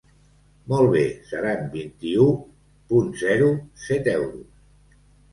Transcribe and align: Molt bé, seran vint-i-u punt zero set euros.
Molt 0.71 0.87
bé, 0.93 1.01
seran 1.31 1.67
vint-i-u 1.75 2.25
punt 2.93 3.11
zero 3.25 3.51
set 3.83 4.09
euros. 4.15 4.97